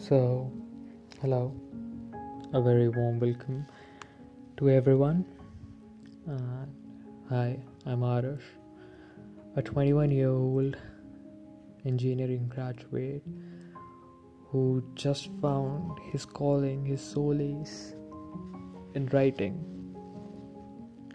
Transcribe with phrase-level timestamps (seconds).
[0.00, 0.50] So,
[1.20, 1.52] hello,
[2.52, 3.66] a very warm welcome
[4.56, 5.24] to everyone.
[6.30, 6.66] Uh,
[7.28, 8.44] hi, I'm Arash,
[9.56, 10.76] a 21 year old
[11.84, 13.24] engineering graduate
[14.46, 17.96] who just found his calling, his solace
[18.94, 19.64] in writing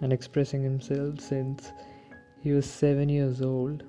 [0.00, 1.72] and expressing himself since
[2.40, 3.82] he was seven years old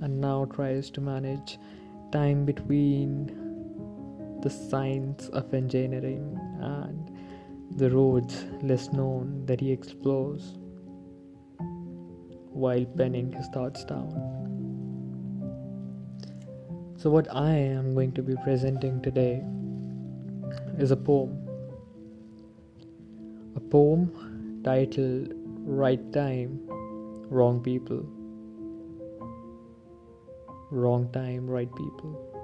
[0.00, 1.58] and now tries to manage
[2.14, 3.10] time between
[4.42, 7.10] the science of engineering and
[7.82, 10.52] the roads less known that he explores
[12.64, 14.12] while penning his thoughts down.
[16.96, 19.42] So, what I am going to be presenting today
[20.78, 21.32] is a poem.
[23.56, 25.32] A poem titled
[25.82, 26.60] Right Time,
[27.28, 28.13] Wrong People
[30.74, 32.34] wrong time, right people.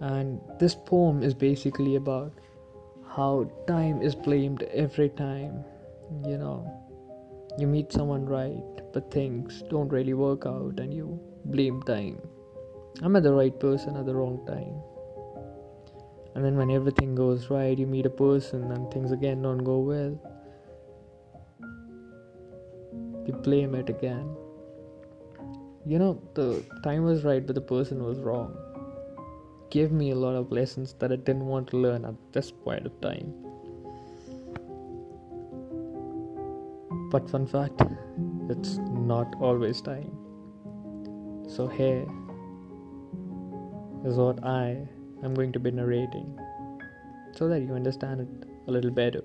[0.00, 2.32] And this poem is basically about
[3.08, 5.64] how time is blamed every time.
[6.24, 6.70] You know,
[7.58, 8.62] you meet someone right,
[8.92, 12.20] but things don't really work out, and you blame time.
[13.02, 14.82] I'm at the right person at the wrong time.
[16.34, 19.78] And then when everything goes right, you meet a person and things again don't go
[19.78, 20.20] well.
[23.26, 24.36] You blame it again
[25.86, 28.56] you know the time was right but the person was wrong.
[29.70, 32.86] Gave me a lot of lessons that i didn't want to learn at this point
[32.86, 33.32] of time.
[37.10, 37.82] But fun fact
[38.50, 38.78] it's
[39.12, 40.10] not always time.
[41.48, 42.04] So here
[44.04, 44.66] is what i
[45.24, 46.26] am going to be narrating
[47.38, 49.22] so that you understand it a little better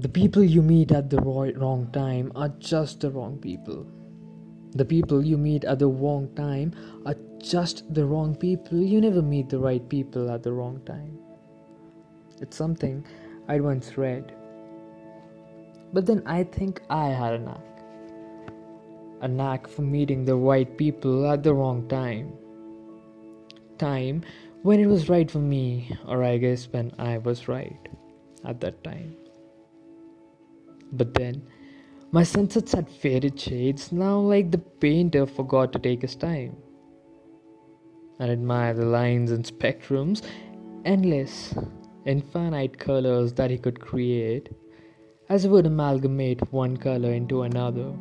[0.00, 3.86] The people you meet at the wrong time are just the wrong people.
[4.74, 6.72] The people you meet at the wrong time
[7.04, 8.80] are just the wrong people.
[8.80, 11.18] You never meet the right people at the wrong time.
[12.40, 13.04] It's something
[13.46, 14.32] I once read.
[15.92, 17.84] But then I think I had a knack.
[19.20, 22.32] A knack for meeting the right people at the wrong time.
[23.76, 24.24] Time
[24.62, 27.86] when it was right for me, or I guess when I was right
[28.46, 29.19] at that time.
[30.92, 31.42] But then,
[32.12, 36.56] my sunsets had faded shades, now like the painter forgot to take his time.
[38.18, 40.22] And admire the lines and spectrums,
[40.84, 41.54] endless,
[42.04, 44.48] infinite colors that he could create,
[45.28, 47.94] as he would amalgamate one color into another,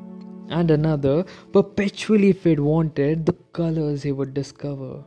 [0.50, 1.24] and another,
[1.54, 5.04] perpetually if it wanted, the colors he would discover,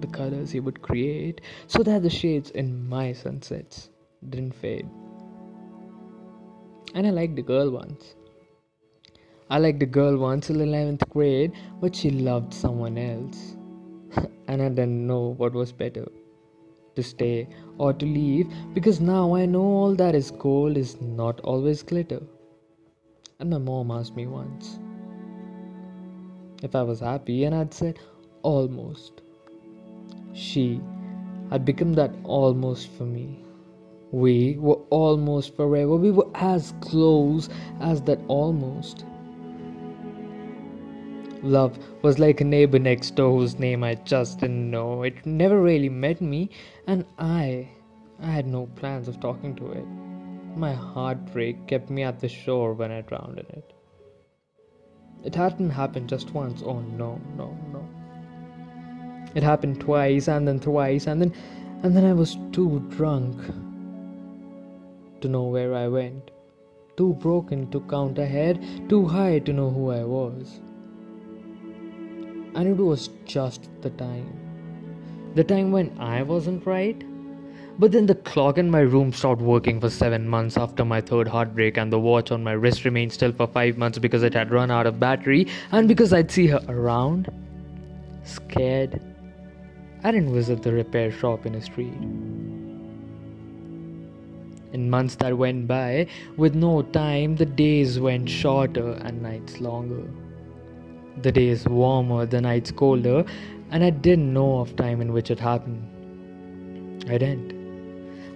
[0.00, 3.90] the colors he would create, so that the shades in my sunsets
[4.30, 4.88] didn't fade.
[6.94, 8.14] And I liked the girl once.
[9.50, 13.56] I liked the girl once till 11th grade, but she loved someone else.
[14.48, 16.06] and I didn't know what was better
[16.96, 17.48] to stay
[17.78, 22.22] or to leave because now I know all that is gold is not always glitter.
[23.38, 24.78] And my mom asked me once
[26.62, 27.98] if I was happy, and I'd said
[28.42, 29.22] almost.
[30.32, 30.80] She
[31.50, 33.44] had become that almost for me.
[34.10, 35.96] We were almost forever.
[35.96, 37.48] We were as close
[37.80, 39.04] as that almost.
[41.42, 45.02] Love was like a neighbor next door whose name I just didn't know.
[45.02, 46.50] It never really met me,
[46.86, 47.68] and I,
[48.20, 49.86] I had no plans of talking to it.
[50.56, 53.72] My heartbreak kept me at the shore when I drowned in it.
[55.22, 56.62] It hadn't happened just once.
[56.64, 57.88] Oh no, no, no.
[59.34, 61.32] It happened twice and then thrice and then
[61.82, 63.40] and then I was too drunk
[65.20, 66.30] to know where I went,
[66.96, 70.60] too broken to count ahead, too high to know who I was.
[72.54, 74.32] And it was just the time.
[75.34, 77.02] The time when I wasn't right.
[77.78, 81.28] But then the clock in my room stopped working for seven months after my third
[81.28, 84.50] heartbreak, and the watch on my wrist remained still for five months because it had
[84.50, 87.30] run out of battery, and because I'd see her around.
[88.24, 89.00] Scared,
[90.02, 91.94] I didn't visit the repair shop in the street.
[94.72, 96.06] In months that went by,
[96.36, 100.02] with no time, the days went shorter and nights longer.
[101.22, 103.24] The days warmer, the nights colder,
[103.70, 105.82] and I didn't know of time in which it happened.
[107.08, 107.58] I didn't.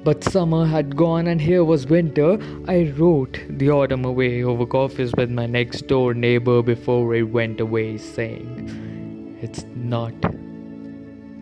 [0.05, 2.39] But summer had gone and here was winter.
[2.67, 7.61] I wrote the autumn away over coffees with my next door neighbor before it went
[7.61, 10.15] away, saying, It's not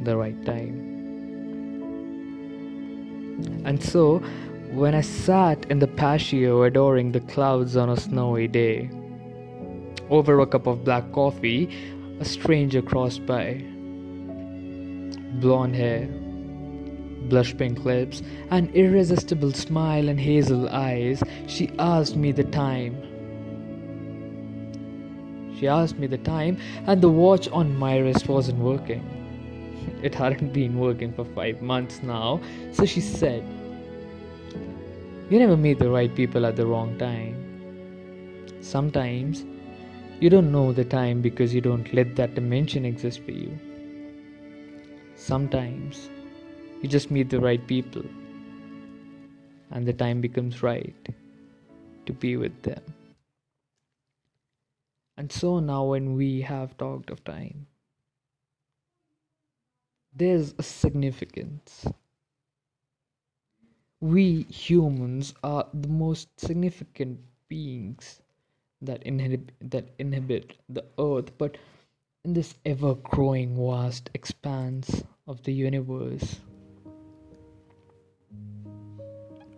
[0.03, 0.89] the right time.
[3.65, 4.23] And so
[4.73, 8.89] when I sat in the patio adoring the clouds on a snowy day.
[10.09, 11.69] Over a cup of black coffee,
[12.21, 13.65] a stranger crossed by.
[15.41, 16.07] Blonde hair,
[17.29, 22.95] blush pink lips, an irresistible smile, and hazel eyes, she asked me the time.
[25.59, 29.03] She asked me the time, and the watch on my wrist wasn't working.
[30.03, 32.41] It hadn't been working for five months now,
[32.73, 33.43] so she said,
[35.31, 37.37] You never meet the right people at the wrong time.
[38.61, 39.45] Sometimes
[40.19, 43.57] you don't know the time because you don't let that dimension exist for you.
[45.15, 46.11] Sometimes
[46.83, 48.03] you just meet the right people
[49.71, 51.09] and the time becomes right
[52.07, 52.83] to be with them.
[55.17, 57.67] And so now, when we have talked of time,
[60.13, 61.87] there's a significance.
[64.03, 68.23] We humans are the most significant beings
[68.81, 71.59] that inhibit that inhabit the earth but
[72.25, 76.41] in this ever growing vast expanse of the universe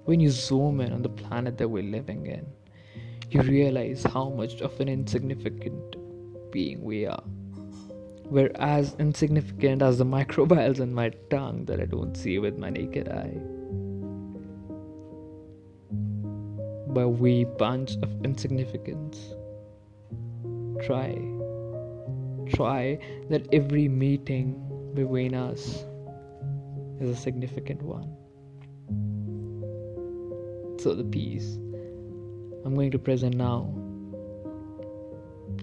[0.06, 2.44] when you zoom in on the planet that we're living in
[3.30, 5.96] you realize how much of an insignificant
[6.50, 7.22] being we are.
[8.24, 12.70] We're as insignificant as the microbials in my tongue that i don't see with my
[12.70, 13.61] naked eye
[16.94, 19.34] by wee bunch of insignificance.
[20.84, 21.14] Try,
[22.54, 22.98] try
[23.30, 24.60] that every meeting
[24.94, 25.84] between us
[27.00, 28.16] is a significant one.
[30.80, 31.54] So, the piece
[32.64, 33.72] I'm going to present now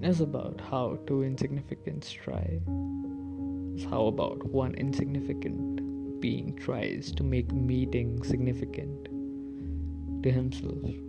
[0.01, 2.59] is about how two insignificants try.
[3.75, 9.09] Is how about one insignificant being tries to make meeting significant
[10.23, 11.08] to himself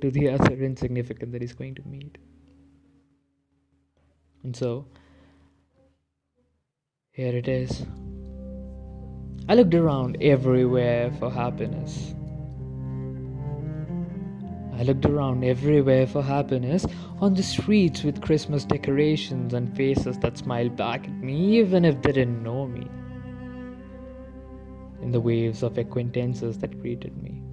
[0.00, 2.18] to the other insignificant that he's going to meet.
[4.42, 4.86] And so,
[7.10, 7.84] here it is.
[9.48, 12.14] I looked around everywhere for happiness.
[14.78, 16.84] I looked around everywhere for happiness
[17.20, 22.02] on the streets with Christmas decorations and faces that smiled back at me even if
[22.02, 22.86] they didn't know me.
[25.00, 27.45] In the waves of acquaintances that greeted me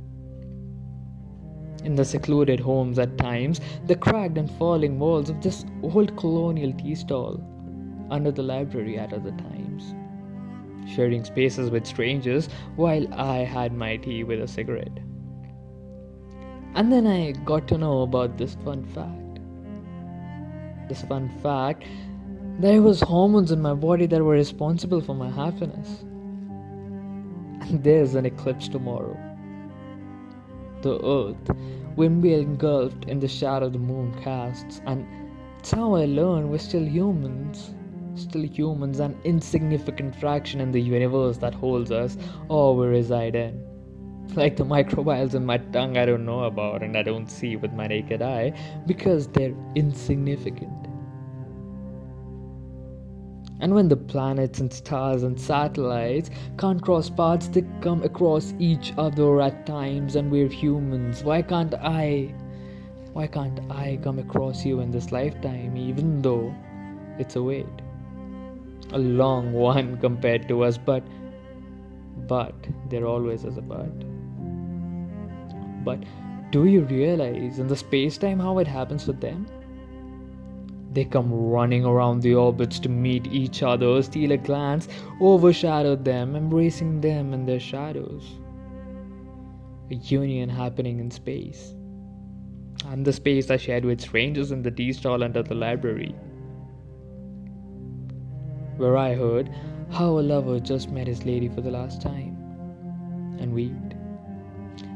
[1.84, 6.74] in the secluded homes at times, the cracked and falling walls of this old colonial
[6.74, 7.42] tea stall
[8.10, 9.94] under the library at other times,
[10.96, 15.00] sharing spaces with strangers while I had my tea with a cigarette.
[16.76, 19.40] And then I got to know about this fun fact.
[20.90, 21.84] This fun fact
[22.60, 26.02] there was hormones in my body that were responsible for my happiness.
[27.62, 29.18] And there's an eclipse tomorrow
[30.84, 31.58] the earth
[31.96, 34.82] when we are engulfed in the shadow the moon casts.
[34.86, 35.08] And
[35.72, 37.74] how I learned we're still humans.
[38.16, 43.64] Still humans, an insignificant fraction in the universe that holds us or we reside in.
[44.36, 47.74] Like the microbials in my tongue, I don't know about and I don't see with
[47.74, 48.54] my naked eye
[48.86, 50.73] because they're insignificant.
[53.63, 58.92] And when the planets and stars and satellites can't cross paths, they come across each
[58.98, 61.24] other at times, and we're humans.
[61.24, 62.36] Why can't I?
[63.13, 66.53] Why can't I come across you in this lifetime, even though
[67.17, 67.82] it's a wait?
[68.91, 71.08] A long one compared to us, but
[72.27, 72.53] but
[72.89, 73.98] there always is a but.
[75.86, 76.03] But
[76.51, 79.48] do you realize in the space time how it happens for them?
[80.94, 84.88] They come running around the orbits to meet each other, steal a glance,
[85.20, 88.24] overshadow them, embracing them and their shadows.
[89.90, 91.74] A union happening in space.
[92.86, 96.16] And the space I shared with strangers in the tea stall under the library.
[98.78, 99.50] Where I heard
[99.90, 102.38] how a lover just met his lady for the last time
[103.40, 103.96] and wept.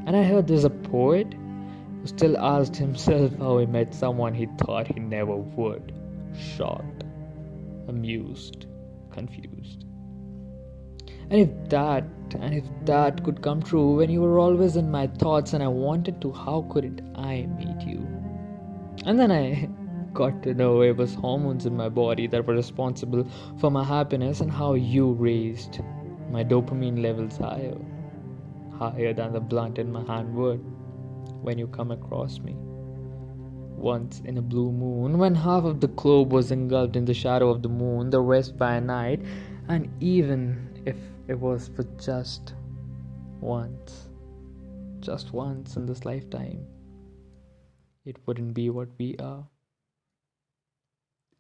[0.06, 1.34] And I heard there's a poet
[2.06, 5.94] still asked himself how he met someone he thought he never would.
[6.38, 7.04] Shocked,
[7.88, 8.68] amused,
[9.12, 9.86] confused.
[11.30, 12.06] And if that,
[12.40, 15.68] and if that could come true when you were always in my thoughts and I
[15.68, 18.08] wanted to, how could I meet you?
[19.06, 19.70] And then I
[20.14, 23.28] got to know it was hormones in my body that were responsible
[23.60, 25.80] for my happiness and how you raised
[26.32, 27.78] my dopamine levels higher,
[28.78, 30.64] higher than the blunt in my hand would
[31.42, 32.56] when you come across me.
[33.76, 37.50] Once in a blue moon, when half of the globe was engulfed in the shadow
[37.50, 39.22] of the moon, the rest by night,
[39.68, 40.96] and even if
[41.28, 42.56] it was for just
[43.40, 44.10] once,
[45.00, 46.66] just once in this lifetime,
[48.06, 49.46] it wouldn't be what we are.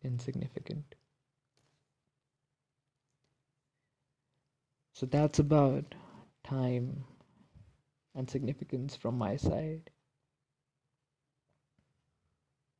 [0.03, 0.95] insignificant.
[4.93, 5.95] So that's about
[6.43, 7.03] time
[8.17, 9.91] and significance from my side.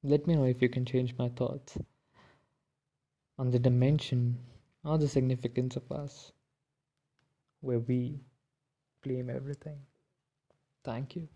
[0.04, 1.78] Let me know if you can change my thoughts
[3.38, 4.40] on the dimension
[4.84, 6.32] or the significance of us
[7.62, 8.20] where we
[9.04, 9.80] claim everything.
[10.84, 11.28] Thank you.